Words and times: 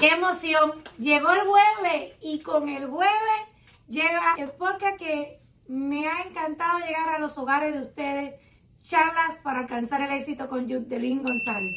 ¡Qué 0.00 0.08
emoción! 0.08 0.82
Llegó 0.98 1.30
el 1.30 1.40
jueves 1.40 2.14
y 2.22 2.40
con 2.40 2.70
el 2.70 2.86
jueves 2.86 3.42
llega 3.86 4.34
el 4.38 4.50
podcast 4.52 4.96
que 4.96 5.42
me 5.68 6.08
ha 6.08 6.22
encantado 6.22 6.78
llegar 6.78 7.10
a 7.10 7.18
los 7.18 7.36
hogares 7.36 7.74
de 7.74 7.82
ustedes, 7.82 8.34
charlas 8.82 9.36
para 9.44 9.58
alcanzar 9.58 10.00
el 10.00 10.10
éxito 10.12 10.48
con 10.48 10.66
Yudelín 10.66 11.22
González. 11.22 11.74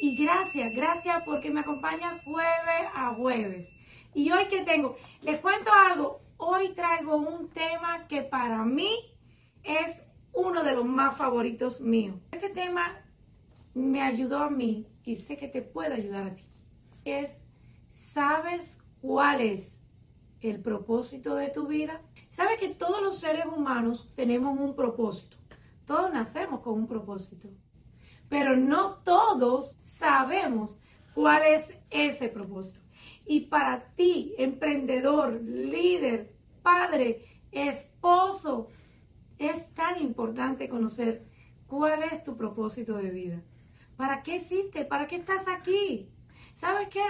Y 0.00 0.16
gracias, 0.16 0.72
gracias 0.74 1.22
porque 1.24 1.52
me 1.52 1.60
acompañas 1.60 2.24
jueves 2.24 2.88
a 2.92 3.14
jueves. 3.14 3.72
Y 4.14 4.32
hoy 4.32 4.46
que 4.46 4.64
tengo, 4.64 4.96
les 5.22 5.38
cuento 5.38 5.70
algo, 5.72 6.22
hoy 6.38 6.70
traigo 6.70 7.14
un 7.14 7.50
tema 7.50 8.08
que 8.08 8.22
para 8.22 8.64
mí 8.64 8.90
es 9.62 10.02
uno 10.32 10.64
de 10.64 10.74
los 10.74 10.84
más 10.84 11.16
favoritos 11.16 11.80
míos. 11.80 12.16
Este 12.32 12.48
tema 12.48 13.00
me 13.74 14.02
ayudó 14.02 14.38
a 14.38 14.50
mí 14.50 14.88
y 15.04 15.14
sé 15.14 15.36
que 15.36 15.46
te 15.46 15.62
puede 15.62 15.94
ayudar 15.94 16.26
a 16.26 16.34
ti. 16.34 16.42
Es, 17.04 17.43
¿sabes 17.94 18.78
cuál 19.00 19.40
es 19.40 19.84
el 20.40 20.60
propósito 20.60 21.36
de 21.36 21.48
tu 21.48 21.68
vida? 21.68 22.02
¿Sabes 22.28 22.58
que 22.58 22.68
todos 22.68 23.00
los 23.00 23.20
seres 23.20 23.46
humanos 23.46 24.12
tenemos 24.16 24.58
un 24.58 24.74
propósito? 24.74 25.36
Todos 25.86 26.12
nacemos 26.12 26.60
con 26.60 26.74
un 26.74 26.86
propósito. 26.88 27.48
Pero 28.28 28.56
no 28.56 28.96
todos 28.96 29.76
sabemos 29.78 30.80
cuál 31.14 31.42
es 31.44 31.72
ese 31.90 32.28
propósito. 32.28 32.80
Y 33.26 33.42
para 33.42 33.94
ti, 33.94 34.34
emprendedor, 34.38 35.40
líder, 35.40 36.34
padre, 36.62 37.42
esposo, 37.52 38.68
es 39.38 39.72
tan 39.72 40.02
importante 40.02 40.68
conocer 40.68 41.26
cuál 41.68 42.02
es 42.02 42.24
tu 42.24 42.36
propósito 42.36 42.96
de 42.96 43.10
vida. 43.10 43.42
¿Para 43.96 44.22
qué 44.22 44.36
existe? 44.36 44.84
¿Para 44.84 45.06
qué 45.06 45.16
estás 45.16 45.46
aquí? 45.46 46.10
¿Sabes 46.54 46.88
qué? 46.88 47.02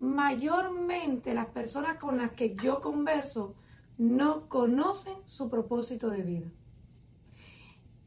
Mayormente 0.00 1.34
las 1.34 1.46
personas 1.46 1.98
con 1.98 2.18
las 2.18 2.32
que 2.32 2.54
yo 2.54 2.80
converso 2.80 3.54
no 3.98 4.48
conocen 4.48 5.16
su 5.24 5.48
propósito 5.48 6.10
de 6.10 6.22
vida. 6.22 6.52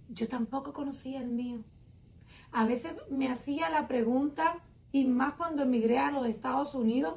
Yo 0.10 0.28
tampoco 0.28 0.74
conocía 0.74 1.22
el 1.22 1.30
mío. 1.30 1.64
A 2.52 2.66
veces 2.66 2.94
me 3.10 3.28
hacía 3.30 3.70
la 3.70 3.88
pregunta, 3.88 4.64
y 4.92 5.06
más 5.06 5.34
cuando 5.34 5.64
emigré 5.64 6.00
a 6.00 6.12
los 6.12 6.28
Estados 6.28 6.74
Unidos, 6.76 7.16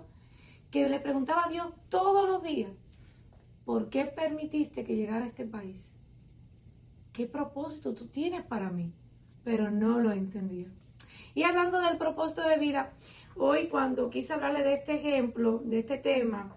que 0.70 0.88
le 0.88 1.00
preguntaba 1.00 1.44
a 1.44 1.50
Dios 1.50 1.68
todos 1.88 2.28
los 2.28 2.42
días, 2.42 2.72
¿por 3.64 3.90
qué 3.90 4.06
permitiste 4.06 4.84
que 4.84 4.96
llegara 4.96 5.24
a 5.24 5.28
este 5.28 5.46
país? 5.46 5.92
¿Qué 7.12 7.26
propósito 7.26 7.94
tú 7.94 8.06
tienes 8.06 8.42
para 8.42 8.70
mí? 8.70 8.92
Pero 9.44 9.70
no 9.70 9.98
lo 9.98 10.12
entendía. 10.12 10.68
Y 11.34 11.44
hablando 11.44 11.80
del 11.80 11.96
propósito 11.96 12.42
de 12.42 12.58
vida, 12.58 12.92
hoy 13.36 13.68
cuando 13.68 14.10
quise 14.10 14.34
hablarle 14.34 14.62
de 14.62 14.74
este 14.74 14.94
ejemplo, 14.94 15.62
de 15.64 15.78
este 15.78 15.96
tema, 15.96 16.56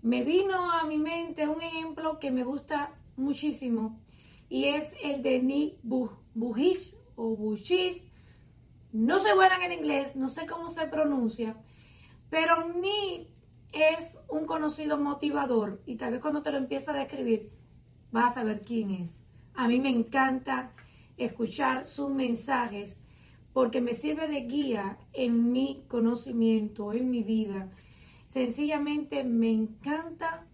me 0.00 0.24
vino 0.24 0.70
a 0.72 0.86
mi 0.86 0.98
mente 0.98 1.46
un 1.46 1.60
ejemplo 1.60 2.18
que 2.18 2.30
me 2.30 2.44
gusta 2.44 2.94
muchísimo 3.16 4.00
y 4.48 4.64
es 4.64 4.94
el 5.02 5.22
de 5.22 5.42
Nick 5.42 5.78
Bujis 5.82 6.96
o. 7.14 7.36
No 8.92 9.20
soy 9.20 9.34
buena 9.34 9.64
en 9.64 9.72
inglés, 9.72 10.16
no 10.16 10.28
sé 10.28 10.46
cómo 10.46 10.68
se 10.68 10.86
pronuncia, 10.86 11.56
pero 12.30 12.72
Nick 12.74 13.28
es 13.72 14.18
un 14.28 14.46
conocido 14.46 14.98
motivador 14.98 15.82
y 15.86 15.96
tal 15.96 16.12
vez 16.12 16.20
cuando 16.20 16.42
te 16.42 16.52
lo 16.52 16.58
empieza 16.58 16.92
a 16.92 16.98
describir 16.98 17.50
vas 18.10 18.32
a 18.32 18.40
saber 18.40 18.62
quién 18.62 18.90
es. 18.90 19.24
A 19.54 19.68
mí 19.68 19.78
me 19.78 19.90
encanta 19.90 20.72
escuchar 21.16 21.86
sus 21.86 22.10
mensajes 22.10 23.02
porque 23.52 23.80
me 23.80 23.94
sirve 23.94 24.28
de 24.28 24.42
guía 24.42 24.98
en 25.12 25.52
mi 25.52 25.84
conocimiento, 25.88 26.92
en 26.92 27.10
mi 27.10 27.22
vida. 27.22 27.70
Sencillamente 28.26 29.24
me 29.24 29.50
encanta 29.50 30.46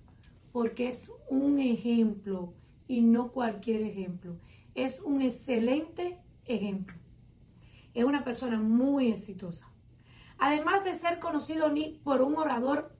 porque 0.52 0.88
es 0.88 1.12
un 1.30 1.58
ejemplo 1.60 2.54
y 2.88 3.02
no 3.02 3.30
cualquier 3.32 3.82
ejemplo. 3.82 4.36
Es 4.74 5.00
un 5.00 5.22
excelente 5.22 6.18
ejemplo. 6.46 6.96
Es 7.94 8.04
una 8.04 8.24
persona 8.24 8.58
muy 8.58 9.08
exitosa. 9.08 9.72
Además 10.38 10.84
de 10.84 10.94
ser 10.94 11.18
conocido 11.18 11.72
por 12.02 12.22
un 12.22 12.36
orador 12.36 12.97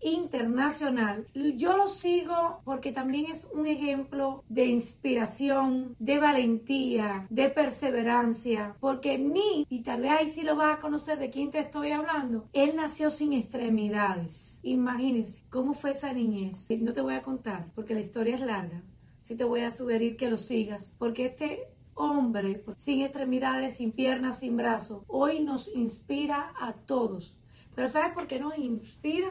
internacional. 0.00 1.26
Yo 1.34 1.76
lo 1.76 1.88
sigo 1.88 2.60
porque 2.64 2.92
también 2.92 3.26
es 3.30 3.46
un 3.52 3.66
ejemplo 3.66 4.44
de 4.48 4.66
inspiración, 4.66 5.96
de 5.98 6.18
valentía, 6.18 7.26
de 7.30 7.50
perseverancia, 7.50 8.76
porque 8.80 9.18
ni, 9.18 9.66
y 9.68 9.82
tal 9.82 10.02
vez 10.02 10.12
ahí 10.12 10.30
sí 10.30 10.42
lo 10.42 10.56
vas 10.56 10.78
a 10.78 10.80
conocer 10.80 11.18
de 11.18 11.30
quién 11.30 11.50
te 11.50 11.60
estoy 11.60 11.90
hablando, 11.90 12.48
él 12.52 12.76
nació 12.76 13.10
sin 13.10 13.32
extremidades. 13.32 14.60
Imagínense 14.62 15.42
cómo 15.50 15.74
fue 15.74 15.92
esa 15.92 16.12
niñez. 16.12 16.68
No 16.80 16.92
te 16.92 17.00
voy 17.00 17.14
a 17.14 17.22
contar 17.22 17.66
porque 17.74 17.94
la 17.94 18.00
historia 18.00 18.36
es 18.36 18.40
larga. 18.40 18.82
Sí 19.20 19.36
te 19.36 19.44
voy 19.44 19.60
a 19.60 19.70
sugerir 19.70 20.16
que 20.16 20.30
lo 20.30 20.38
sigas, 20.38 20.96
porque 20.98 21.26
este 21.26 21.68
hombre 21.94 22.64
sin 22.76 23.02
extremidades, 23.02 23.76
sin 23.76 23.92
piernas, 23.92 24.40
sin 24.40 24.56
brazos, 24.56 25.02
hoy 25.08 25.40
nos 25.40 25.68
inspira 25.74 26.52
a 26.60 26.72
todos. 26.72 27.36
Pero 27.74 27.88
¿sabes 27.88 28.14
por 28.14 28.26
qué 28.26 28.40
nos 28.40 28.56
inspira? 28.56 29.28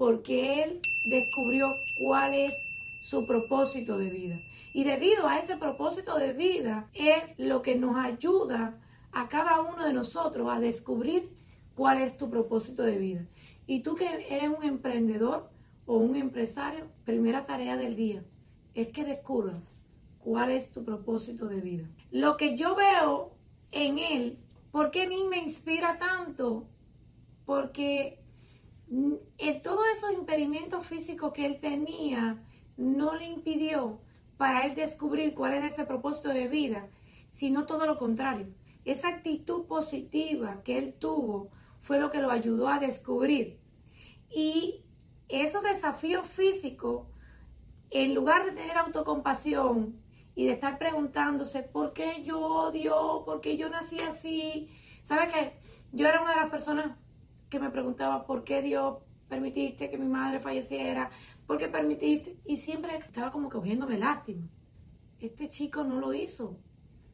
Porque 0.00 0.62
él 0.62 0.80
descubrió 1.10 1.76
cuál 1.98 2.32
es 2.32 2.54
su 3.02 3.26
propósito 3.26 3.98
de 3.98 4.08
vida. 4.08 4.40
Y 4.72 4.84
debido 4.84 5.28
a 5.28 5.38
ese 5.38 5.58
propósito 5.58 6.16
de 6.16 6.32
vida 6.32 6.88
es 6.94 7.38
lo 7.38 7.60
que 7.60 7.76
nos 7.76 7.96
ayuda 7.96 8.80
a 9.12 9.28
cada 9.28 9.60
uno 9.60 9.84
de 9.84 9.92
nosotros 9.92 10.48
a 10.50 10.58
descubrir 10.58 11.36
cuál 11.74 11.98
es 11.98 12.16
tu 12.16 12.30
propósito 12.30 12.82
de 12.82 12.96
vida. 12.96 13.26
Y 13.66 13.80
tú 13.80 13.94
que 13.94 14.06
eres 14.30 14.48
un 14.48 14.64
emprendedor 14.64 15.50
o 15.84 15.98
un 15.98 16.16
empresario, 16.16 16.86
primera 17.04 17.44
tarea 17.44 17.76
del 17.76 17.94
día 17.94 18.24
es 18.72 18.88
que 18.88 19.04
descubras 19.04 19.84
cuál 20.18 20.50
es 20.50 20.72
tu 20.72 20.82
propósito 20.82 21.46
de 21.46 21.60
vida. 21.60 21.90
Lo 22.10 22.38
que 22.38 22.56
yo 22.56 22.74
veo 22.74 23.32
en 23.70 23.98
él, 23.98 24.38
¿por 24.72 24.92
qué 24.92 25.06
mí 25.06 25.24
me 25.28 25.36
inspira 25.36 25.98
tanto? 25.98 26.64
Porque 27.44 28.19
es, 29.38 29.62
todos 29.62 29.84
esos 29.96 30.12
impedimentos 30.12 30.86
físicos 30.86 31.32
que 31.32 31.46
él 31.46 31.60
tenía 31.60 32.42
no 32.76 33.14
le 33.14 33.26
impidió 33.26 34.00
para 34.36 34.66
él 34.66 34.74
descubrir 34.74 35.34
cuál 35.34 35.54
era 35.54 35.66
ese 35.66 35.84
propósito 35.84 36.30
de 36.30 36.48
vida, 36.48 36.88
sino 37.30 37.66
todo 37.66 37.86
lo 37.86 37.98
contrario. 37.98 38.48
Esa 38.84 39.08
actitud 39.08 39.66
positiva 39.66 40.62
que 40.64 40.78
él 40.78 40.94
tuvo 40.94 41.50
fue 41.78 42.00
lo 42.00 42.10
que 42.10 42.20
lo 42.20 42.30
ayudó 42.30 42.68
a 42.68 42.78
descubrir. 42.78 43.60
Y 44.30 44.84
esos 45.28 45.62
desafíos 45.62 46.26
físicos, 46.26 47.06
en 47.90 48.14
lugar 48.14 48.44
de 48.44 48.52
tener 48.52 48.78
autocompasión 48.78 50.00
y 50.34 50.46
de 50.46 50.52
estar 50.52 50.78
preguntándose 50.78 51.62
por 51.62 51.92
qué 51.92 52.22
yo 52.24 52.40
odio, 52.40 53.22
por 53.24 53.40
qué 53.40 53.56
yo 53.56 53.68
nací 53.68 54.00
así, 54.00 54.68
¿sabe 55.02 55.28
qué? 55.28 55.52
Yo 55.92 56.08
era 56.08 56.22
una 56.22 56.30
de 56.30 56.40
las 56.40 56.50
personas 56.50 56.96
que 57.50 57.60
me 57.60 57.70
preguntaba 57.70 58.24
por 58.26 58.44
qué 58.44 58.62
Dios 58.62 58.98
permitiste 59.28 59.90
que 59.90 59.98
mi 59.98 60.08
madre 60.08 60.40
falleciera, 60.40 61.10
por 61.46 61.58
qué 61.58 61.68
permitiste, 61.68 62.38
y 62.46 62.56
siempre 62.56 62.96
estaba 62.96 63.30
como 63.30 63.50
cogiéndome 63.50 63.98
lástima. 63.98 64.48
Este 65.18 65.48
chico 65.48 65.84
no 65.84 66.00
lo 66.00 66.14
hizo. 66.14 66.58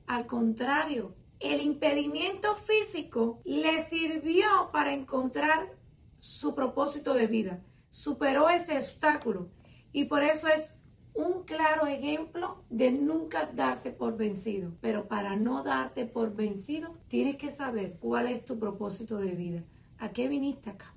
Al 0.06 0.26
contrario, 0.26 1.14
el 1.40 1.60
impedimento 1.60 2.54
físico 2.54 3.40
le 3.44 3.82
sirvió 3.82 4.70
para 4.72 4.94
encontrar 4.94 5.74
su 6.18 6.54
propósito 6.54 7.14
de 7.14 7.26
vida. 7.26 7.62
Superó 7.90 8.48
ese 8.48 8.78
obstáculo 8.78 9.50
y 9.92 10.04
por 10.04 10.22
eso 10.22 10.48
es 10.48 10.72
un 11.14 11.44
claro 11.44 11.86
ejemplo 11.86 12.62
de 12.68 12.92
nunca 12.92 13.50
darse 13.52 13.90
por 13.90 14.16
vencido. 14.16 14.72
Pero 14.80 15.08
para 15.08 15.36
no 15.36 15.62
darte 15.62 16.04
por 16.04 16.34
vencido, 16.34 16.98
tienes 17.08 17.36
que 17.36 17.50
saber 17.50 17.98
cuál 17.98 18.28
es 18.28 18.44
tu 18.44 18.58
propósito 18.58 19.16
de 19.16 19.32
vida. 19.32 19.64
¿A 19.98 20.10
qué 20.10 20.28
viniste 20.28 20.70
acá? 20.70 20.94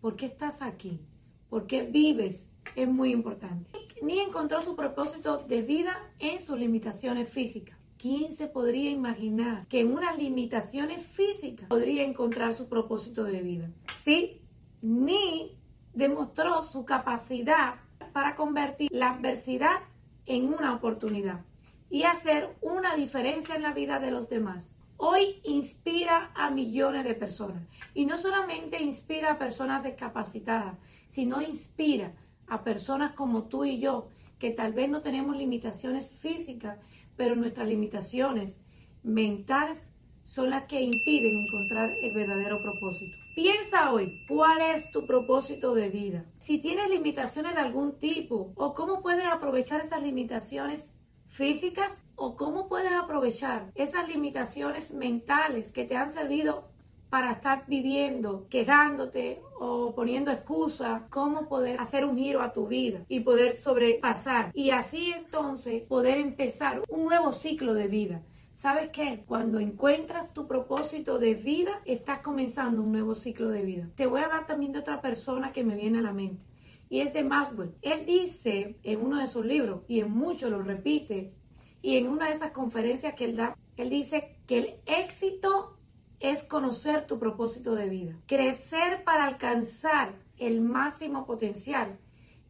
¿Por 0.00 0.16
qué 0.16 0.26
estás 0.26 0.60
aquí? 0.60 1.00
¿Por 1.48 1.66
qué 1.66 1.82
vives? 1.82 2.52
Es 2.76 2.88
muy 2.88 3.10
importante. 3.10 3.70
Ni 4.02 4.20
encontró 4.20 4.60
su 4.60 4.76
propósito 4.76 5.38
de 5.38 5.62
vida 5.62 5.96
en 6.18 6.42
sus 6.42 6.58
limitaciones 6.58 7.30
físicas. 7.30 7.78
¿Quién 7.96 8.34
se 8.34 8.48
podría 8.48 8.90
imaginar 8.90 9.66
que 9.68 9.80
en 9.80 9.92
unas 9.92 10.18
limitaciones 10.18 11.06
físicas 11.06 11.68
podría 11.68 12.04
encontrar 12.04 12.52
su 12.54 12.68
propósito 12.68 13.24
de 13.24 13.42
vida? 13.42 13.70
Sí, 13.96 14.42
ni 14.82 15.56
demostró 15.94 16.62
su 16.62 16.84
capacidad 16.84 17.76
para 18.12 18.34
convertir 18.34 18.90
la 18.92 19.12
adversidad 19.12 19.80
en 20.26 20.52
una 20.52 20.74
oportunidad 20.74 21.44
y 21.88 22.02
hacer 22.02 22.54
una 22.60 22.96
diferencia 22.96 23.54
en 23.54 23.62
la 23.62 23.72
vida 23.72 23.98
de 23.98 24.10
los 24.10 24.28
demás 24.28 24.78
hoy 24.96 25.40
inspira 25.44 26.32
a 26.34 26.50
millones 26.50 27.04
de 27.04 27.14
personas. 27.14 27.62
Y 27.94 28.06
no 28.06 28.18
solamente 28.18 28.82
inspira 28.82 29.32
a 29.32 29.38
personas 29.38 29.82
discapacitadas, 29.82 30.76
sino 31.08 31.42
inspira 31.42 32.14
a 32.46 32.62
personas 32.64 33.12
como 33.12 33.44
tú 33.44 33.64
y 33.64 33.78
yo, 33.78 34.08
que 34.38 34.50
tal 34.50 34.72
vez 34.72 34.88
no 34.90 35.02
tenemos 35.02 35.36
limitaciones 35.36 36.16
físicas, 36.18 36.78
pero 37.16 37.36
nuestras 37.36 37.68
limitaciones 37.68 38.60
mentales 39.02 39.92
son 40.22 40.50
las 40.50 40.64
que 40.64 40.80
impiden 40.80 41.46
encontrar 41.46 41.90
el 42.00 42.12
verdadero 42.12 42.62
propósito. 42.62 43.16
Piensa 43.34 43.92
hoy, 43.92 44.24
¿cuál 44.28 44.60
es 44.60 44.90
tu 44.90 45.06
propósito 45.06 45.74
de 45.74 45.88
vida? 45.88 46.24
Si 46.38 46.58
tienes 46.58 46.90
limitaciones 46.90 47.54
de 47.54 47.60
algún 47.60 47.98
tipo 47.98 48.52
o 48.56 48.74
cómo 48.74 49.00
puedes 49.00 49.26
aprovechar 49.26 49.80
esas 49.80 50.02
limitaciones 50.02 50.94
físicas 51.32 52.04
o 52.14 52.36
cómo 52.36 52.68
puedes 52.68 52.92
aprovechar 52.92 53.72
esas 53.74 54.06
limitaciones 54.06 54.92
mentales 54.92 55.72
que 55.72 55.84
te 55.84 55.96
han 55.96 56.12
servido 56.12 56.68
para 57.08 57.32
estar 57.32 57.64
viviendo, 57.66 58.46
quejándote 58.48 59.42
o 59.58 59.94
poniendo 59.94 60.30
excusas, 60.30 61.02
cómo 61.08 61.48
poder 61.48 61.80
hacer 61.80 62.04
un 62.04 62.16
giro 62.16 62.42
a 62.42 62.52
tu 62.52 62.66
vida 62.66 63.04
y 63.08 63.20
poder 63.20 63.54
sobrepasar 63.54 64.50
y 64.54 64.70
así 64.70 65.12
entonces 65.12 65.82
poder 65.88 66.18
empezar 66.18 66.82
un 66.88 67.04
nuevo 67.06 67.32
ciclo 67.32 67.72
de 67.72 67.88
vida. 67.88 68.22
¿Sabes 68.54 68.90
qué? 68.90 69.24
Cuando 69.26 69.58
encuentras 69.58 70.34
tu 70.34 70.46
propósito 70.46 71.18
de 71.18 71.34
vida, 71.34 71.80
estás 71.86 72.18
comenzando 72.18 72.82
un 72.82 72.92
nuevo 72.92 73.14
ciclo 73.14 73.48
de 73.48 73.62
vida. 73.62 73.88
Te 73.94 74.06
voy 74.06 74.20
a 74.20 74.26
hablar 74.26 74.46
también 74.46 74.72
de 74.72 74.80
otra 74.80 75.00
persona 75.00 75.52
que 75.52 75.64
me 75.64 75.76
viene 75.76 76.00
a 76.00 76.02
la 76.02 76.12
mente 76.12 76.51
y 76.92 77.00
es 77.00 77.14
de 77.14 77.24
Maxwell. 77.24 77.74
Él 77.80 78.04
dice 78.04 78.78
en 78.82 79.00
uno 79.00 79.18
de 79.18 79.26
sus 79.26 79.46
libros 79.46 79.80
y 79.88 80.00
en 80.00 80.10
muchos 80.10 80.50
lo 80.50 80.60
repite 80.60 81.32
y 81.80 81.96
en 81.96 82.06
una 82.06 82.26
de 82.26 82.34
esas 82.34 82.50
conferencias 82.50 83.14
que 83.14 83.24
él 83.24 83.34
da, 83.34 83.56
él 83.78 83.88
dice 83.88 84.36
que 84.46 84.58
el 84.58 84.74
éxito 84.84 85.78
es 86.20 86.42
conocer 86.42 87.06
tu 87.06 87.18
propósito 87.18 87.74
de 87.74 87.88
vida, 87.88 88.18
crecer 88.26 89.04
para 89.04 89.24
alcanzar 89.24 90.18
el 90.36 90.60
máximo 90.60 91.24
potencial 91.24 91.98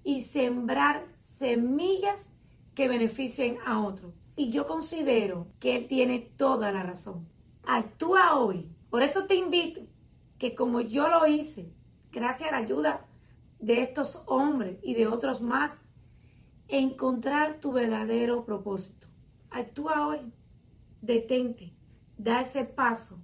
y 0.02 0.22
sembrar 0.22 1.06
semillas 1.18 2.32
que 2.74 2.88
beneficien 2.88 3.58
a 3.64 3.78
otros. 3.78 4.12
Y 4.34 4.50
yo 4.50 4.66
considero 4.66 5.46
que 5.60 5.76
él 5.76 5.86
tiene 5.86 6.18
toda 6.18 6.72
la 6.72 6.82
razón. 6.82 7.28
Actúa 7.62 8.34
hoy. 8.34 8.68
Por 8.90 9.04
eso 9.04 9.24
te 9.24 9.36
invito 9.36 9.82
que 10.36 10.56
como 10.56 10.80
yo 10.80 11.06
lo 11.06 11.28
hice, 11.28 11.72
gracias 12.10 12.48
a 12.48 12.52
la 12.52 12.58
ayuda 12.58 13.06
de 13.62 13.80
estos 13.80 14.22
hombres 14.26 14.78
y 14.82 14.94
de 14.94 15.06
otros 15.06 15.40
más, 15.40 15.82
encontrar 16.68 17.60
tu 17.60 17.72
verdadero 17.72 18.44
propósito. 18.44 19.06
Actúa 19.50 20.06
hoy. 20.06 20.20
Detente. 21.00 21.72
Da 22.18 22.42
ese 22.42 22.64
paso 22.64 23.18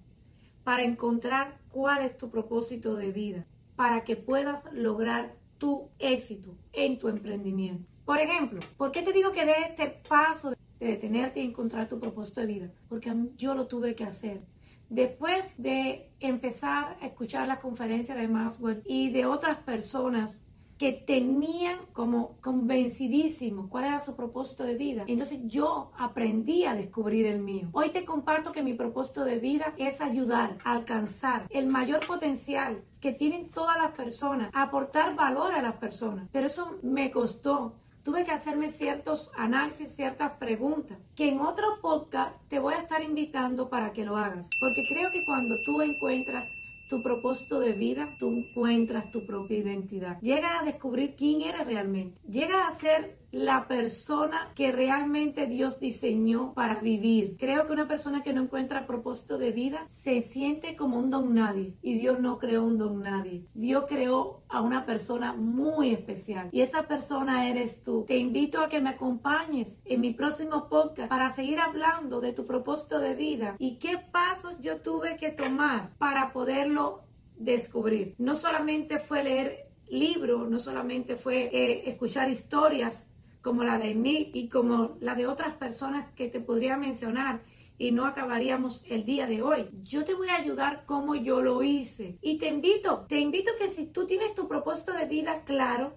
para 0.65 0.85
encontrar 0.85 1.61
cuál 1.71 2.03
es 2.03 2.17
tu 2.17 2.31
propósito 2.31 2.95
de 2.97 3.13
vida, 3.13 3.47
para 3.77 4.05
que 4.05 4.17
puedas 4.17 4.73
lograr 4.73 5.37
tu 5.59 5.91
éxito 5.99 6.57
en 6.73 6.99
tu 6.99 7.09
emprendimiento. 7.09 7.89
Por 8.05 8.19
ejemplo, 8.19 8.61
¿por 8.77 8.91
qué 8.93 9.03
te 9.03 9.13
digo 9.13 9.33
que 9.33 9.45
dé 9.45 9.55
este 9.69 9.89
paso 10.09 10.51
de 10.51 10.87
detenerte 10.87 11.41
y 11.41 11.47
encontrar 11.47 11.89
tu 11.89 11.99
propósito 11.99 12.41
de 12.41 12.47
vida? 12.47 12.73
Porque 12.89 13.13
yo 13.37 13.55
lo 13.55 13.67
tuve 13.67 13.95
que 13.95 14.05
hacer. 14.05 14.43
Después 14.89 15.55
de 15.59 16.11
empezar 16.21 16.97
a 17.01 17.07
escuchar 17.07 17.47
la 17.47 17.61
conferencia 17.61 18.15
de 18.15 18.29
Maxwell 18.29 18.83
y 18.87 19.11
de 19.11 19.27
otras 19.27 19.59
personas 19.59 20.45
que 20.79 20.93
tenían 20.93 21.77
como 21.93 22.37
convencidísimo 22.41 23.69
cuál 23.69 23.87
era 23.87 24.01
su 24.01 24.15
propósito 24.15 24.63
de 24.63 24.77
vida. 24.77 25.05
Entonces 25.09 25.41
yo 25.45 25.91
aprendí 25.99 26.65
a 26.65 26.75
descubrir 26.75 27.27
el 27.27 27.41
mío. 27.41 27.69
Hoy 27.73 27.91
te 27.91 28.05
comparto 28.05 28.53
que 28.53 28.63
mi 28.63 28.75
propósito 28.75 29.25
de 29.25 29.41
vida 29.41 29.75
es 29.77 30.01
ayudar 30.01 30.57
a 30.65 30.73
alcanzar 30.73 31.47
el 31.51 31.67
mayor 31.67 32.07
potencial 32.07 32.85
que 33.01 33.13
tienen 33.13 33.51
todas 33.51 33.77
las 33.77 33.91
personas, 33.93 34.51
aportar 34.55 35.17
valor 35.17 35.53
a 35.53 35.63
las 35.63 35.75
personas. 35.75 36.29
Pero 36.33 36.47
eso 36.47 36.79
me 36.83 37.11
costó 37.11 37.75
tuve 38.09 38.25
que 38.25 38.31
hacerme 38.31 38.71
ciertos 38.71 39.31
análisis, 39.37 39.95
ciertas 39.95 40.33
preguntas, 40.39 40.97
que 41.15 41.29
en 41.29 41.41
otro 41.41 41.79
podcast 41.83 42.35
te 42.49 42.59
voy 42.59 42.73
a 42.73 42.79
estar 42.79 43.03
invitando 43.03 43.69
para 43.69 43.93
que 43.93 44.07
lo 44.07 44.17
hagas. 44.17 44.49
Porque 44.61 44.87
creo 44.89 45.11
que 45.11 45.27
cuando 45.27 45.61
tú 45.67 45.83
encuentras 45.83 46.49
tu 46.89 47.03
propósito 47.03 47.61
de 47.61 47.75
vida, 47.75 48.17
tú 48.19 48.31
encuentras 48.31 49.11
tu 49.11 49.27
propia 49.27 49.59
identidad. 49.59 50.19
Llegas 50.23 50.63
a 50.63 50.65
descubrir 50.65 51.17
quién 51.17 51.43
eres 51.43 51.67
realmente. 51.67 52.19
Llegas 52.27 52.67
a 52.67 52.81
ser 52.81 53.19
la 53.31 53.69
persona 53.69 54.53
que 54.55 54.73
realmente 54.73 55.47
Dios 55.47 55.79
diseñó 55.81 56.55
para 56.55 56.81
vivir. 56.81 57.37
Creo 57.39 57.67
que 57.67 57.73
una 57.73 57.89
persona 57.89 58.23
que 58.23 58.33
no 58.33 58.43
encuentra 58.43 58.87
propósito 58.87 59.39
de 59.39 59.53
vida 59.53 59.85
se 59.89 60.23
siente 60.23 60.77
como 60.77 60.99
un 60.99 61.11
don 61.11 61.35
nadie 61.35 61.75
y 61.83 61.99
Dios 61.99 62.21
no 62.21 62.39
creó 62.39 62.65
un 62.65 62.79
don 62.79 63.03
nadie. 63.03 63.47
Dios 63.55 63.85
creó 63.89 64.43
a 64.49 64.63
una 64.63 64.87
persona 64.87 65.35
muy 65.35 65.91
especial 65.91 66.49
y 66.53 66.63
esa 66.63 66.89
persona 66.89 67.49
eres 67.49 67.83
tú. 67.83 68.05
Te 68.07 68.17
invito 68.17 68.61
a 68.61 68.69
que 68.69 68.81
me 68.81 68.91
acompañes 68.91 69.81
en 69.85 70.01
mi 70.01 70.15
próximo 70.15 70.69
podcast 70.69 71.09
para 71.09 71.31
seguir 71.31 71.61
hablando 71.61 72.21
de 72.21 72.33
tu 72.33 72.47
propósito 72.47 72.99
de 72.99 73.15
vida 73.15 73.57
y 73.59 73.79
qué 73.79 73.99
pasos 73.99 74.57
yo 74.61 74.81
tuve 74.81 75.17
que 75.17 75.31
tomar 75.31 75.95
para 75.99 76.33
poderlo 76.33 77.03
descubrir. 77.37 78.15
No 78.19 78.35
solamente 78.35 78.99
fue 78.99 79.23
leer 79.23 79.69
libros, 79.89 80.49
no 80.49 80.59
solamente 80.59 81.17
fue 81.17 81.49
eh, 81.53 81.91
escuchar 81.91 82.31
historias 82.31 83.08
como 83.49 83.65
la 83.65 83.79
de 83.79 83.95
mí 83.95 84.31
y 84.35 84.51
como 84.51 84.99
la 85.01 85.15
de 85.15 85.27
otras 85.27 85.55
personas 85.55 86.13
que 86.13 86.29
te 86.29 86.39
podría 86.39 86.77
mencionar 86.77 87.41
y 87.79 87.93
no 87.93 88.05
acabaríamos 88.05 88.85
el 88.87 89.07
día 89.07 89.27
de 89.27 89.41
hoy. 89.41 89.71
Yo 89.83 90.05
te 90.05 90.13
voy 90.13 90.29
a 90.29 90.37
ayudar 90.37 90.85
como 90.85 91.15
yo 91.15 91.41
lo 91.41 91.63
hice 91.63 92.19
y 92.21 92.37
te 92.37 92.49
invito, 92.49 93.07
te 93.09 93.19
invito 93.19 93.51
que 93.59 93.69
si 93.69 93.87
tú 93.87 94.07
tienes 94.07 94.35
tu 94.35 94.49
propósito 94.49 94.93
de 94.93 95.07
vida 95.07 95.45
claro, 95.45 95.97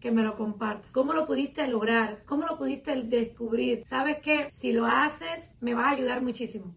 que 0.00 0.10
me 0.10 0.24
lo 0.24 0.36
compartas. 0.36 0.90
¿Cómo 0.92 1.12
lo 1.12 1.28
pudiste 1.28 1.68
lograr? 1.68 2.24
¿Cómo 2.24 2.44
lo 2.44 2.58
pudiste 2.58 3.00
descubrir? 3.04 3.84
¿Sabes 3.86 4.18
qué? 4.20 4.48
Si 4.50 4.72
lo 4.72 4.86
haces, 4.86 5.54
me 5.60 5.74
va 5.74 5.86
a 5.86 5.92
ayudar 5.92 6.22
muchísimo. 6.22 6.74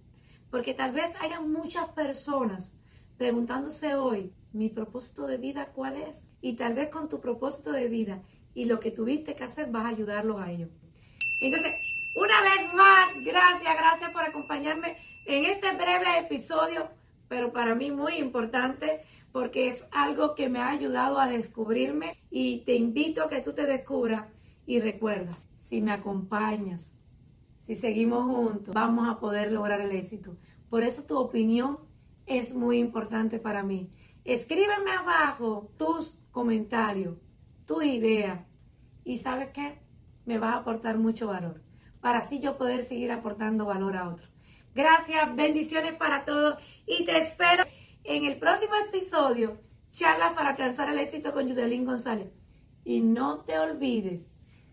Porque 0.51 0.75
tal 0.75 0.91
vez 0.91 1.15
haya 1.21 1.41
muchas 1.41 1.89
personas 1.89 2.75
preguntándose 3.17 3.95
hoy, 3.95 4.31
¿mi 4.53 4.69
propósito 4.69 5.25
de 5.25 5.37
vida 5.37 5.71
cuál 5.73 5.97
es? 5.97 6.33
Y 6.39 6.53
tal 6.53 6.75
vez 6.75 6.89
con 6.89 7.09
tu 7.09 7.19
propósito 7.19 7.71
de 7.71 7.89
vida 7.89 8.21
y 8.57 8.65
lo 8.65 8.79
que 8.79 8.89
tuviste 8.89 9.35
que 9.35 9.43
hacer 9.43 9.69
vas 9.69 9.85
a 9.85 9.89
ayudarlos 9.89 10.41
a 10.41 10.51
ellos. 10.51 10.69
Entonces, 11.41 11.71
una 12.15 12.41
vez 12.41 12.73
más, 12.73 13.13
gracias, 13.23 13.75
gracias 13.77 14.09
por 14.09 14.23
acompañarme 14.23 14.97
en 15.27 15.45
este 15.45 15.75
breve 15.75 16.21
episodio, 16.21 16.89
pero 17.27 17.53
para 17.53 17.75
mí 17.75 17.91
muy 17.91 18.15
importante 18.15 19.03
porque 19.31 19.67
es 19.67 19.85
algo 19.91 20.33
que 20.33 20.49
me 20.49 20.57
ha 20.57 20.69
ayudado 20.69 21.19
a 21.19 21.27
descubrirme 21.27 22.17
y 22.31 22.63
te 22.65 22.73
invito 22.73 23.23
a 23.23 23.29
que 23.29 23.41
tú 23.41 23.53
te 23.53 23.67
descubras 23.67 24.25
y 24.65 24.79
recuerdas, 24.79 25.47
si 25.55 25.79
me 25.79 25.91
acompañas, 25.91 26.97
si 27.59 27.75
seguimos 27.75 28.23
juntos, 28.23 28.73
vamos 28.73 29.07
a 29.07 29.19
poder 29.19 29.51
lograr 29.51 29.81
el 29.81 29.91
éxito. 29.91 30.35
Por 30.67 30.81
eso 30.81 31.03
tu 31.03 31.19
opinión 31.19 31.77
es 32.25 32.55
muy 32.55 32.79
importante 32.79 33.37
para 33.37 33.61
mí. 33.61 33.91
Escríbeme 34.25 34.93
abajo 34.93 35.69
tus 35.77 36.17
comentarios 36.31 37.17
tu 37.67 37.81
idea. 37.81 38.46
Y 39.07 39.19
sabes 39.19 39.51
qué? 39.53 39.79
Me 40.25 40.37
va 40.37 40.51
a 40.51 40.57
aportar 40.57 40.97
mucho 40.97 41.27
valor. 41.27 41.63
Para 42.01 42.19
así 42.19 42.41
yo 42.41 42.57
poder 42.57 42.83
seguir 42.83 43.09
aportando 43.13 43.63
valor 43.63 43.95
a 43.95 44.09
otros. 44.09 44.29
Gracias, 44.75 45.33
bendiciones 45.33 45.93
para 45.93 46.25
todos. 46.25 46.61
Y 46.85 47.05
te 47.05 47.17
espero 47.17 47.63
en 48.03 48.25
el 48.25 48.37
próximo 48.37 48.73
episodio. 48.85 49.61
Charla 49.93 50.35
para 50.35 50.49
alcanzar 50.49 50.89
el 50.89 50.99
éxito 50.99 51.31
con 51.31 51.47
Yudelín 51.47 51.85
González. 51.85 52.33
Y 52.83 52.99
no 52.99 53.45
te 53.45 53.57
olvides 53.57 54.27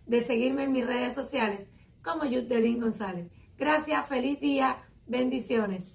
de 0.05 0.21
seguirme 0.25 0.65
en 0.65 0.73
mis 0.73 0.85
redes 0.85 1.15
sociales 1.15 1.69
como 2.03 2.25
Yudelín 2.25 2.81
González. 2.81 3.31
Gracias, 3.57 4.05
feliz 4.09 4.41
día, 4.41 4.85
bendiciones. 5.07 5.95